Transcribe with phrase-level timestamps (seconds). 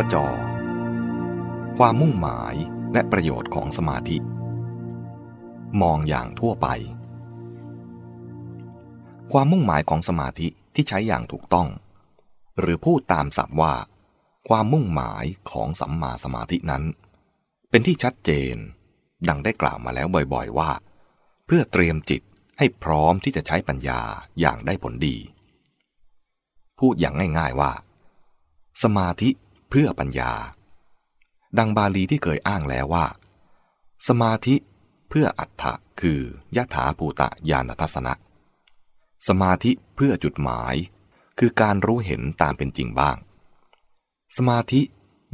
[0.00, 0.28] ก็จอ
[1.78, 2.54] ความมุ่งหมาย
[2.92, 4.16] และประโยชน์ของสมาธิ
[5.82, 6.68] มองอย่างทั่วไป
[9.32, 11.68] ความมุ่งหมายของสมาธิที่ใช้อย่างถูกต้อง
[12.58, 13.74] หรือพูดตามศัพท์ว่า
[14.48, 16.84] ความมุ่งหมายของสัมมาสมาธินั้น
[17.70, 18.56] เป็นที่ชัดเจน
[19.28, 20.70] ดังได้กล่าวมาแล้วบ่อยๆว่า
[21.46, 22.22] เพื่อเตรียมจิต
[22.58, 24.00] ให้พร้อมที่จะใช้ปัญญา
[24.40, 25.16] อย่างได้ผลดี
[26.78, 27.72] พูดอย่างง่ายๆว่า
[28.84, 29.30] สมาธิ
[29.70, 30.32] เพื่อปัญญา
[31.58, 33.06] ดังบาลีที่เคยอ้างแล้วว่า
[34.08, 34.54] สมาธิ
[35.08, 36.20] เพื่ออัตถะคือ
[36.56, 38.14] ยถาภูตะญาณทัศนะ
[39.28, 40.74] สมาธิเพื่อจุดหมาย
[41.38, 43.16] คือการรู้เห็นตามเป็นจริงบ้าง
[44.36, 44.80] สมาธิ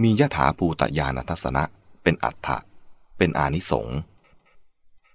[0.02, 1.64] มียถาภูตะญาณทัศนะ
[2.02, 2.58] เป็นอัตถะ
[3.18, 3.98] เป็นอานิสงส์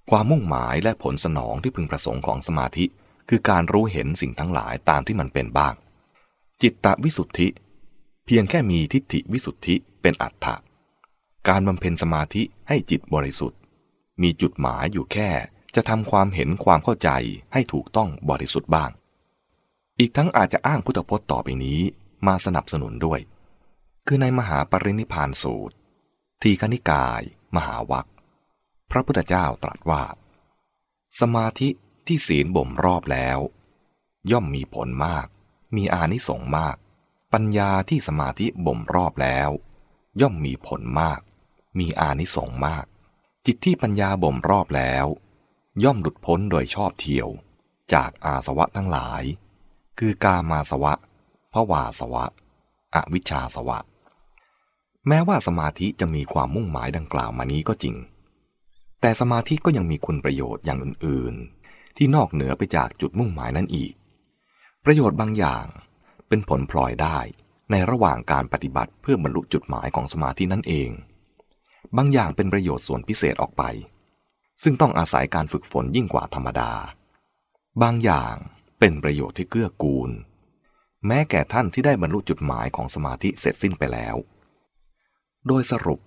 [0.09, 2.86] ความมุ่งหมายและผลสนองที่พึงประสงค์ของสมาธิ
[3.30, 5.73] คือการรู้เห็นสิ่งทั้งหลายตามที่มันเป็นบ้าง
[6.62, 7.48] จิตตวิสุทธิ
[8.33, 10.55] พียงแค่มีทิฏฐิวิสุทธิเป็นอัตถะ
[11.47, 13.59] การบำเพ็ญสมาธิให้จิตบริสุทธิ์
[14.21, 15.30] มีจุดหมายอยู่แค่
[15.75, 17.09] จะทำความเห็นความเข้าใจ
[17.53, 18.91] ให้ถูกต้องบริสุทธิ์บ้าง
[19.99, 21.80] อีกทั้งอาจจะอ้างพุทธพจน์ต่อไปนี้
[22.27, 23.19] มาสนับสนุนด้วย
[24.08, 25.75] คือในมหาปรินิพานสูตร
[26.41, 27.21] ทีคณิกาย
[27.55, 28.08] มหาวัค
[28.91, 30.03] พระพุทธเจ้าตรัสว่า
[31.19, 31.69] สมาธิ
[32.08, 33.39] ที่ศีลบ่มรอบแล้ว
[34.31, 35.27] ย่อมมีผลมาก
[35.75, 36.77] มีอานิสงส์มาก
[37.33, 39.49] ปัญญาที่สมาธิบ่มรอบแล้ว
[40.22, 41.19] ย่อมมีผลมาก
[41.80, 42.86] มีอานิสงส์มาก
[43.45, 45.05] จิตที่ปัญญาบ่มรอบแล้ว
[45.83, 47.27] ย่อมหลุดพ้นโดยชอบเที่ยว
[47.94, 49.23] จากอาสวะทั้งหลาย
[49.99, 50.94] คือกามาสวะ
[51.53, 52.25] ภวาสวะ
[52.95, 53.80] อวิชชาสวะ
[55.08, 57.95] แม้ว่าสมาธิจะมีความมุ่งหมายดังกล่าวมานี้ก็จริง
[59.02, 61.33] แต่สมาธิก็ยังมีคุณประโยชน์อย่างอื่น
[61.66, 63.93] ๆ ที่นอกเหนือไปจากจุดมุ่งหมายนั้นอีก
[64.86, 65.66] ประโยชน์บางอย่าง
[66.30, 67.19] เป็นผลพลอยได้
[67.72, 70.89] ในระหว่างการปฏิบัติเพื่อบรรลุจุดหมายของสมาธินั่นเอง
[71.98, 73.64] บางอย่างเป็นประโยชน์ส่วนพิเศษออกไป
[74.64, 76.71] ซึ่งต้องอาศัยการฝึกฝนยิ่งกว่าธรรมดา
[77.81, 78.36] บางอย่าง
[78.80, 80.09] เป็นประโยชน์ที่เกื้อกูล
[81.08, 84.15] แม้แก่ท่านที่ได้บรรลุจุดหมายของสมาธิเสร็จสิ้นไปแล้ว
[85.48, 85.99] โดยสรุป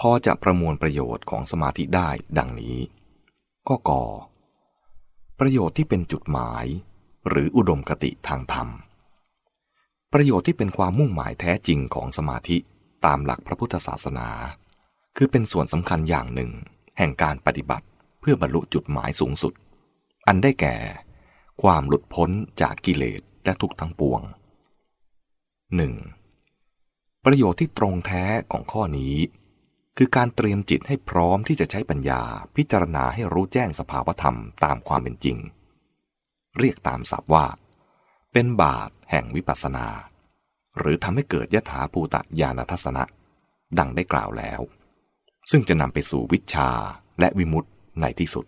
[0.00, 2.78] พอจะประมวลประโยชน์ของสมาธิได้ดังนี้
[3.68, 4.04] ก็กอ
[5.40, 6.64] ประโยชน์ที่เป็นจุดหมาย
[7.28, 8.68] หรืออุดมคติทางธรรม
[10.12, 12.56] ประโยชน์ที่เป็นความมุ่งหมายแท้จริงของสมาธิ
[13.06, 14.28] ตามหลักพระพุทธศาสนา
[15.16, 16.50] คือเป็นส่วนสำคัญอย่างหนึ่ง
[16.98, 17.86] แห่งการปฏิบัติ
[18.20, 19.52] เพื่อบรรลุจุดหมายสูงสุด
[20.26, 20.76] อันได้แก่
[21.62, 22.30] ความหลุดพ้น
[22.60, 24.20] จากกิเลสและทุกข์ทั้งปวง
[26.32, 27.24] 1.
[27.24, 29.14] ประโยชน์ที่ตรงแท้ของข้อนี้
[29.96, 32.22] คือการเตรียมจิตให้พร้อมที่จะใช้ปัญญา
[32.56, 35.36] พิจารณาให้รู้แจ้งสภาวธรรมตามความเป็นจริง
[36.58, 37.46] เรียกตามศัพท์ว่า
[38.32, 39.86] เป็นบาทแห่งวิปัสสนา
[40.78, 43.04] หรือทำให้เกิดยถาภูตญาณทัศนะ
[43.78, 44.60] ดังได้กล่าวแล้ว
[45.50, 46.70] ซึ่งจะนำไปสู่วิชา
[47.20, 47.70] และวิมุตติ
[48.00, 48.46] ในที่สุด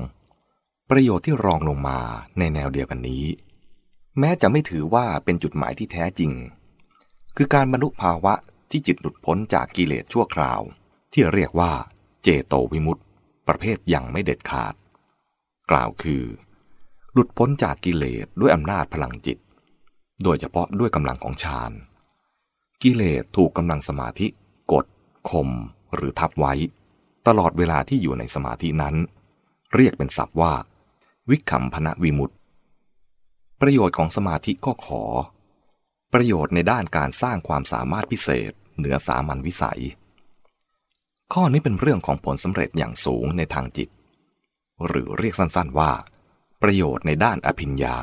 [0.00, 0.90] 2.
[0.90, 1.98] ประโยชน์ที่รองลงมา
[2.38, 3.24] ในแนวเดียวกันนี้
[4.18, 6.32] แม้จะไม่ถือว่าเป็นจุดหมายที่แท้จริง
[7.36, 8.34] คือการบรรลุภาวะ
[8.70, 10.60] ที่จิตหลุดพ้นจากกิเลสชั่วคราว
[11.12, 11.72] ที่เรียกว่า
[12.22, 13.04] เจโตวิมุตต์
[13.48, 14.74] ประเภทยังไม่เด็ดขาด
[15.70, 16.24] กล่าวคือ
[17.18, 19.38] หลุดพ้นจากกิเลสด้วยอำนาจพลังจิต
[20.22, 21.72] โดยเฉพาะด้วยกำลังของฌาน
[22.82, 24.26] กิเลสถูกกำลังสมาธิ
[24.72, 24.86] กด
[25.30, 25.50] ข่ม
[25.94, 26.52] หรือทับไว้
[27.26, 28.94] ตลอดเวลาที่อยู่ในสมาธินั้น
[29.74, 30.52] เรียกเป็นศัพท์ว่า
[31.30, 32.36] วิคัมพนะวิมุตต์
[33.60, 35.02] ประโยชน์ของสมาธิก็ขอ
[36.12, 39.82] ประโยชน์ในด้านการสร้างความสามารถพิเศษ เหนือสามัญวิสัย
[41.32, 43.88] ข้อนี้เป็นเรื่องของผลสำเร็จอย่างสูงในทางจิต
[44.86, 45.92] หรือเรียกสั้นๆว่า
[46.70, 47.98] ประโยชน์ในด้านอภิญญา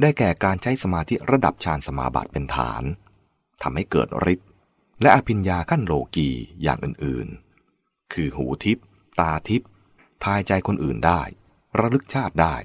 [0.00, 2.82] ได้แก่การใช้สมาธิระดับฌานสมาบัติเป็นฐาน
[3.62, 4.48] ทำให้เกิดฤทธิ์
[5.00, 6.28] และอภิญญาขั้นโลกี
[6.62, 8.78] อย่างอื่นๆ คือหูทิพ
[9.20, 9.62] ตาทิพ
[10.24, 11.22] ทายใจคนอื่นได้
[11.78, 12.56] ระลึกชาติได้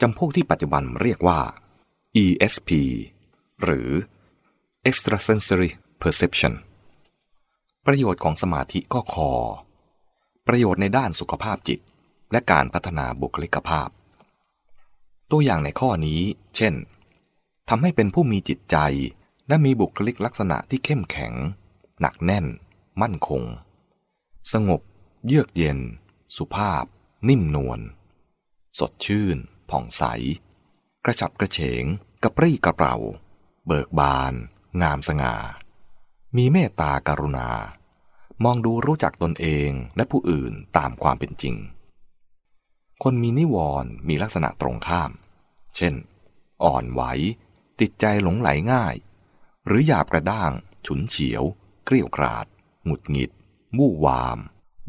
[0.00, 1.40] จำพวกที่ปัจจุบันเรียกว่า
[2.24, 2.70] ESP
[3.62, 3.90] หรือ
[4.88, 5.70] extrasensory
[6.02, 6.54] perception
[7.86, 9.30] ประโยชน์ของสมาธิก็คอ
[10.46, 11.80] ประโยชน์ในด้านสุขภาพจิต
[12.34, 13.88] และการพัฒนาบุคลิกภาพ
[15.30, 16.20] ตัวอย่างในข้อนี้
[16.56, 16.74] เช่น
[17.68, 18.76] ทำให้เป็นผู้มีจิตใจ
[19.48, 21.32] และมีบุคลิกลักษณะที่เข้มแข็ง
[22.00, 22.46] หนักแน่น
[23.02, 23.42] มั่นคง
[24.52, 24.80] สงบ
[25.26, 25.78] เยือกเย็น
[26.36, 26.84] สุภาพ
[27.28, 27.80] นิ่มนวล
[28.78, 29.36] สดชื่น
[29.70, 30.02] ผ่องใส
[31.04, 31.84] กระฉับกระเฉง
[32.22, 32.96] กระปรี้กระเปร่า
[33.66, 34.32] เบิกบาน
[34.82, 35.36] งามสง่า
[36.36, 37.48] มีเมตตาการุณา
[38.44, 41.56] มองดูรู้จักตนเองและผู้อื่นตามความเป็นจริง
[43.08, 45.10] คนมีนิวรณ์มีลักษณะตรงข้าม
[45.76, 45.94] เช่น
[46.64, 47.02] อ่อนไหว
[47.80, 48.94] ติดใจหลงไหลง่าย
[49.66, 50.52] หรือหยาบกระด้าง
[50.86, 51.42] ฉุนเฉียว
[51.84, 52.46] เกลี้ยวกราด
[52.84, 53.30] หงุดหงิด
[53.76, 54.38] มู่วาม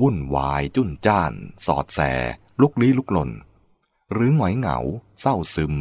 [0.01, 1.33] วุ่นวาย จุ้นจ้าน
[1.65, 1.99] สอดแส
[2.61, 3.31] ลุกลี้ลุกลน
[4.13, 4.77] หรือหงอยเหงา
[5.19, 5.75] เศร้าซึม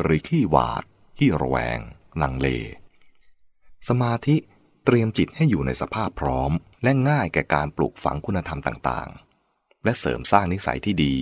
[0.00, 0.84] หรือขี้หวาด
[1.18, 1.78] ขี้ระแวง
[2.22, 2.48] ลังเล
[3.88, 4.36] สมาธิ
[4.84, 6.52] เตรียมจิตให้อยู่ในสภาพพร้อม
[6.82, 9.27] และง่ายแก่การปลูกฝังคุณธรรมต่างๆ
[9.84, 11.14] และเสริมสร้างนิสัยที่ดี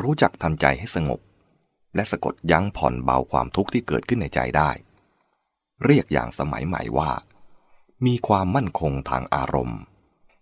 [0.00, 1.20] รู้จักทำใจให้สงบ
[1.94, 4.70] และสะกดยั้งผ่อนเบาความทุกข์ที่เกิดขึ้นในใจได้
[5.84, 7.10] เรียกอย่างสมัยใหม่ว่า
[8.06, 9.80] มีความมั่นคงทางอารมณ์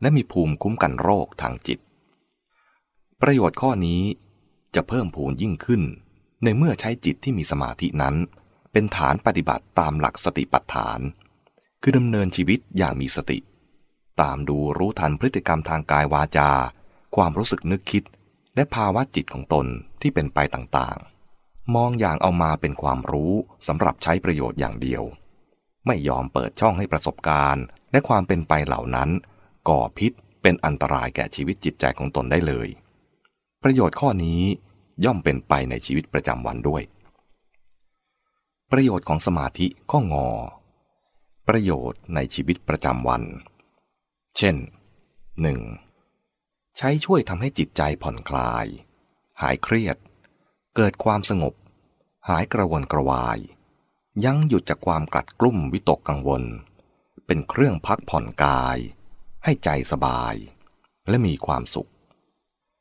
[0.01, 1.79] และมีภูมิคุ้มกันโรคทางจิต
[3.21, 4.03] ประโยชน์ข้อนี้
[4.75, 5.83] จะเพิ่มพูนยิ่งขึ้น
[6.45, 8.17] ในเมื่อใช้จิตที่มีสมาธินั้น
[8.73, 11.01] เป็นฐานปฏิบัติตามหลักสติปัฏฐาน
[11.83, 13.39] คือดำเนินชีวิตอย่างมีสติ
[14.21, 16.51] ตามดูรู้ทันพฤติกรรมทางกายวาจา
[17.17, 18.05] ความรู้สึกนึกคิด
[18.55, 19.67] และภาวะจิตของตน
[20.01, 23.33] ที่เป็นไปต่างๆ มองอย่างเอามาเป็นความรู้
[23.67, 25.03] สำหรับใช้ประโยชน์อย่างเดียว
[25.87, 29.11] ไม่ยอมเปิดช่องให้ประสบการณ์ และความเป็นไปเหล่านั้น
[29.69, 30.13] ก่อพิษ
[30.43, 32.69] เป็นอันตรายแก่ชีวิตจิตใจของตนได้เลย
[33.63, 34.43] ประโยชน์ข้อนี้
[35.05, 36.83] ย่อมเป็นไปในชีวิตประจำวันด้วย
[38.71, 40.29] ประโยชน์ของสมาธิก็งอ
[41.49, 43.23] ประโยชน์ในชีวิตประจำวัน
[44.37, 44.57] เช่น
[45.43, 45.92] 1.
[46.79, 48.67] ใช้ช่วยทำให้จิตใจผ่อนคลาย
[49.41, 49.97] หายเครียด
[50.77, 51.55] เกิดความสงบ
[52.29, 53.39] หายกระวนกระวาย
[54.25, 56.43] ยั้งหยุดจากความกลัดกลุ้มวิตกกังวล
[57.27, 58.79] เป็นเครื่องพักผ่อนกาย
[59.45, 60.35] ให้ใจสบาย
[61.09, 61.91] และมีความสุข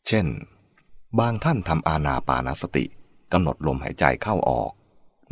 [0.07, 0.27] เช่น
[1.19, 2.85] บางท่านทำอาณาปานสติ
[3.31, 4.71] กำหนดลมหายใจเข้าออก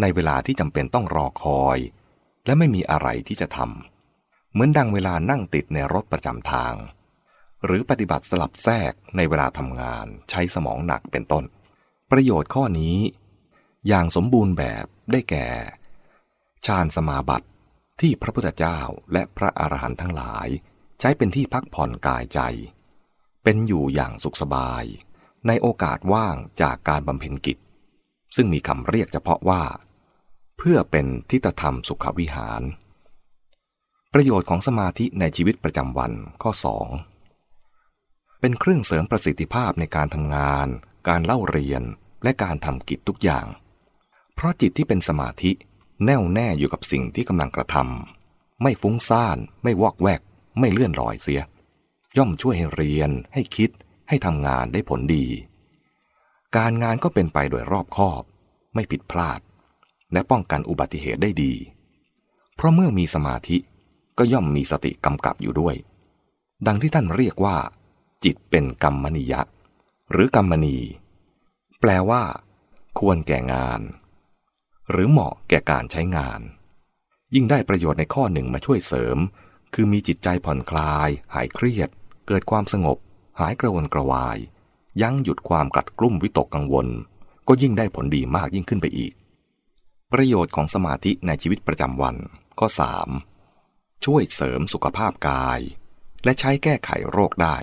[0.01, 1.77] ในเวลาที่จำเป็นต้องรอคอย
[2.45, 6.73] และไม่มีอะไรที่จะทำเหมือนดังเวลานั่งติดในรถประจำทาง
[7.65, 11.43] หรือปฏิบัติสลับแทรกในเวลาทำงานใช้สมองหนักเป็นต้น
[12.11, 12.97] ประโยชน์ข้อนี้
[13.87, 15.47] อย่างสมบูรณ์แบบได้แก่
[16.65, 17.47] ฌานสมาบัติ
[18.01, 18.79] ที่พระพุทธเจ้า
[19.13, 20.47] และพระอรหันต์ทั้งหลาย
[20.99, 22.39] ใช้เป็นที่พักผ่อนกายใจ
[23.43, 24.83] เป็นอยู่อย่างสุขสบาย
[25.47, 27.57] ในโอกาสว่างจากการบำเพ็ญกิจ
[28.35, 29.63] ซึ่งมีคำเรียกเฉพาะว่า
[30.57, 32.61] เพื่อเป็นทิฏฐธรรมสุขวิหาร
[34.13, 36.11] ประโยชน์ของสมาธิในชีวิตประจำวัน
[36.41, 37.18] ข้อ2
[38.39, 40.67] เป็นเครื่องเสริมประสิทธิภาพในการทำงาน
[41.07, 41.83] การเล่าเรียน
[42.23, 43.45] และการทำกิจทุกอย่าง
[44.35, 45.51] เพราะจิตที่เป็นสมาธิ
[46.05, 50.21] แน่วแน่อยู่กับสิ่งที่กำลังกระทำไม่ฟุ้งซ่าน ไม่วอกแวก
[50.59, 51.41] ไม่เลื่อนลอยเสีย
[52.17, 53.69] ย่อมช่วยให้เรียน ให้คิด
[54.09, 55.25] ให้ทำงานได้ผลดี
[56.57, 58.23] การงานก็เป็นไปโดยรอบคอบ
[58.73, 59.39] ไม่ผิดพลาด
[60.13, 61.53] และป้องกันอุบัติเหตุได้ดี
[62.55, 63.57] เพราะเมื่อมีสมาธิ
[64.17, 65.75] ก็ย่อมมีสติกำกับอยู่ด้วย
[66.67, 67.57] ดังที่ท่านเรียกว่า
[68.23, 69.41] จิตเป็นกรรมนิยะ
[70.11, 70.77] หรือกรรมณี
[71.79, 72.23] แปลว่า
[72.99, 73.81] ควรแก่งาน
[74.91, 76.41] หรือเหมาะแก่การใช้งาน
[77.33, 79.17] ยิ่งได้ประโยชน์ในข้อหนึ่งมาช่วยเสริม
[79.73, 81.89] คือมีจิตใจผ่อนคลาย หายเครียด
[82.27, 82.97] เกิดความสงบ
[83.39, 84.37] หายกระวนกระวาย
[85.01, 86.87] ยั้งหยุดความกัดกลุ่มวิตกกังวล
[87.47, 89.13] ก็ยิ่งได้ผลดีมากยิ่งขึ้นไปอีก
[90.11, 92.15] ประโยชน์ของสมาธิในชีวิตประจำวัน
[92.59, 92.67] ข้อ
[93.35, 94.05] 3.
[94.05, 95.59] ช่วยเสริมสุขภาพกาย
[96.23, 97.55] และใช้แก้ไขโรคได้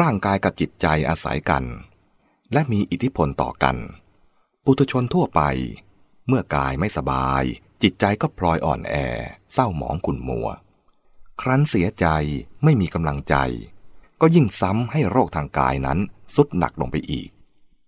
[0.00, 1.64] ร่างกายกับจิตใจอาศัยกัน
[2.52, 3.76] และมีอิทธิพลต่อกัน
[4.64, 5.42] ปุถุชนทั่วไป
[6.28, 7.42] เมื่อกายไม่สบาย
[7.82, 8.94] จิตใจก็พลอยอ่อนแอ
[9.52, 10.48] เศร้าหมองขุ่นมัว
[11.40, 12.06] ครั้นเสียใจ
[12.64, 13.36] ไม่มีกำลังใจ
[14.20, 15.98] ก็ยิ่งซ้ำให้โรคทางกายนั้น
[16.36, 17.30] สุดหนักลงไปอีก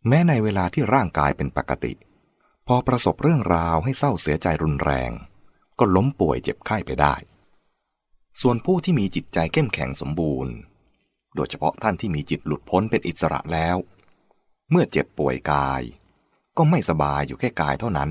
[0.09, 1.93] แม้ในเวลาที่ร่างกายเป็นปกติ
[2.67, 5.11] พอประสบเรื่องราวให้เศร้าเสียใจรุนแรง
[5.79, 7.15] ก็ล้มป่วยเจ็บไข้ไปได้
[8.41, 10.55] ส่วนผู้ที่มีจิตใจเข้มแข็งสมบูรณ์
[11.35, 13.77] โดยเฉพาะท่านที่มีจิตหลุดพ้นเป็นอิสระแล้ว
[14.71, 15.83] เมื่อเจ็บป่วยกาย
[16.57, 18.11] ก็ไม่สบายอยู่แค่กายเท่านั้น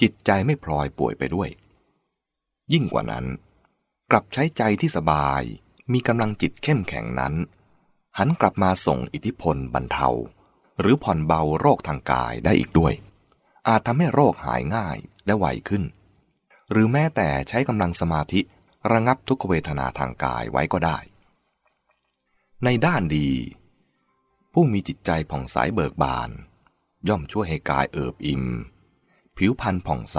[0.00, 1.48] จิตใจไม่พลอยป่วยไปด้วย
[2.72, 3.24] ยิ่งกว่านั้น
[4.10, 5.42] กลับใช้ใจที่สบาย
[5.92, 7.34] มีกำลังจิตเข้มแข็งนั้น
[8.18, 10.08] หันกลับมาส่งอิทธิพลบรรเทา
[10.80, 12.94] หรือผ่อนเบาโรคทางกายได้อีกด้วย
[13.68, 15.82] อาจทำให้โรคหายง่ายและไวขึ้น
[16.70, 18.40] หรือแม้แต่ใช้กำลังสมาธิ
[18.92, 20.98] ระงับทุกขเวทนาทางกายไว้ก็ได้
[22.66, 23.30] ในด้านดี
[24.52, 26.30] ผู้มีจิตใจผ่องใสเบิกบาน
[27.08, 28.44] ย่อมช่วยให้กายเอิบอิ่ม
[29.36, 30.18] ผิวพรรณผ่องใส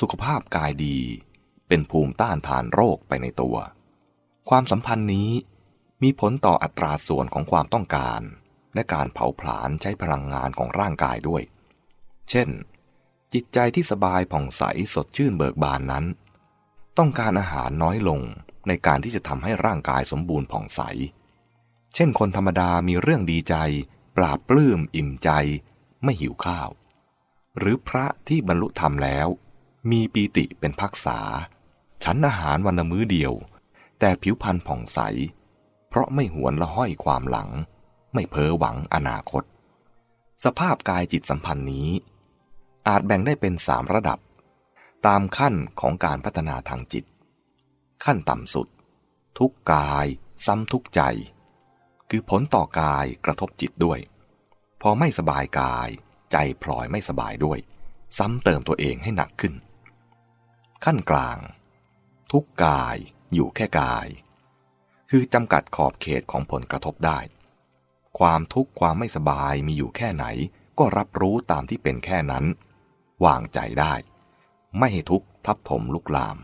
[0.00, 0.98] สุขภาพกายดี
[1.68, 3.56] เป็นภูมิต้านทานโรคไปในตัว
[4.48, 5.30] ความสัมพันธ์นี้
[6.02, 8.20] มีผลต่ออัตราส่วนของความต้องการ
[8.74, 11.42] และการเผาผลาญใช้พลังงานของร่างกายด้วย
[12.30, 12.48] เช่น
[13.34, 14.62] จิตใจที่สบายผ่องใส
[14.94, 16.04] สดชื่นเบิกบานนั้น
[16.98, 18.20] ต้องการอาหารน้อยลง
[18.68, 20.82] ในการที่จะทำให้ร่างกายสมบูรณ์ผ่องใส
[21.94, 23.54] เช่นคนธรรมดามีเรื่องดีใจ
[24.16, 25.30] ปราบปลื้มอิ่มใจ
[26.04, 26.68] ไม่หิวข้าว
[27.58, 29.28] หรือพระที่บรรลุธรรมแล้ว
[29.90, 31.18] มีปีติเป็นพักษา
[32.04, 33.32] ฉันอาหารวันละมื้อเดียว
[33.98, 35.00] แต่ผิวพรรณผ่องใส
[35.88, 37.48] เพราะไม่หวนละห้อยความหลัง
[38.14, 39.42] ไม่เพ้อหวังอนาคต
[40.44, 41.88] สภาพกายจิตสัมพันธ์นี้
[42.88, 44.18] อาจแบ่งได้เป็นสามระดับ
[45.06, 47.04] ตามขั้นของการพัฒนาทางจิต
[48.04, 48.68] ขั้นต่ำสุด
[49.38, 50.06] ทุกกาย
[50.46, 51.00] ซ้ำทุกใจ
[52.10, 53.98] คือผลต่อกายกระทบจิตด้วย
[54.82, 55.88] พอไม่สบายกาย
[56.32, 57.58] ใจพลอยไม่สบายด้วย
[58.18, 59.54] ซ้ำเติมตัวเองให้หนักขึ้น
[60.84, 61.38] ขั้นกลาง
[62.32, 62.96] ทุกกาย
[63.34, 64.06] อยู่แค่กาย
[65.10, 67.18] คือจำกัดขอบเขตของผลกระทบได้
[68.18, 70.24] ความทุกข์ความไม่สบายมีอยู่แค่ไหน
[70.78, 72.44] ก็รับรู้ตามที่เป็นแค่นั้น
[73.24, 73.94] วางใจได้
[74.78, 76.38] ไม่ให้ทุกข์ทับถมลุกลาม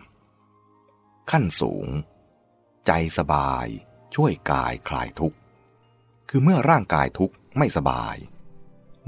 [1.30, 1.86] ขั้นสูง
[2.86, 3.66] ใจสบาย
[4.14, 5.36] ช่วยกายคลายทุกข์
[6.36, 8.16] คือเมื่อร่างกายทุกข์ไม่สบาย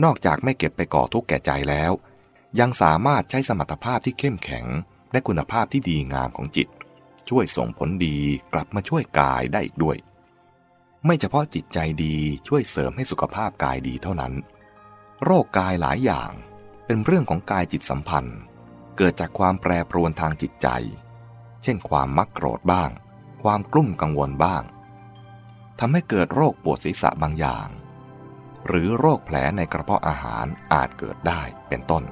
[0.04, 1.92] นอกจากไม่เก็บไปก่อทุกข์แก่ใจแล้ว
[2.60, 4.66] ยังสามารถใช้สมรรถภาพที่เข้มแข็ง
[5.12, 6.68] และคุณภาพที่ดีงามของจิต
[7.28, 8.18] ช่วยส่งผลดี
[8.52, 9.96] กลับมาช่วยกายได้อีกด้วย
[11.06, 12.16] ไม่เฉพาะจิตใจดี
[12.48, 14.32] ช่วยเสริมให้สุขภาพกายดีเท่านั้น
[15.24, 16.30] โรคกายหลายอย่าง
[16.86, 18.38] เป็นเรื่องของกายจิตสัมพันธ์
[18.96, 20.68] เกิดจากความแปรปรวนทางจิตใจ
[21.62, 22.90] เช่นความมักโกรธบ้าง
[23.42, 24.64] ความกลุ้มกังวลบ้าง
[25.80, 27.68] ทำให้เกิดโรคปวดศีรษะบางอย่าง
[28.66, 32.02] หรือโรคแผลในกระเพาะอาหารอาจเกิดได้เป็นต้น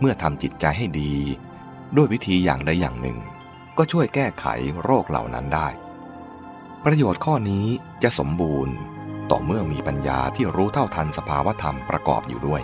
[0.00, 1.14] เมื่อทำจิตใจให้ดี
[1.96, 3.18] ด้วยวิธีอย่างใดอย่างหนึ่ง
[3.78, 4.46] ก็ช่วยแก้ไข
[4.84, 5.68] โรคเหล่านั้นได้
[6.84, 7.66] ประโยชน์ข้อนี้
[8.02, 8.74] จะสมบูรณ์
[9.30, 12.62] ต่อเมื่อมีปัญญาที่รู้เท่าทันสภาวธรรมประกอบอยู่ด้วย